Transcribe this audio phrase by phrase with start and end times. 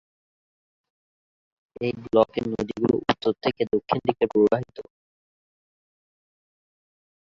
[1.81, 4.77] এই ব্লকের নদ-নদীগুলি উত্তর থেকে দক্ষিণ দিকে প্রবাহিত।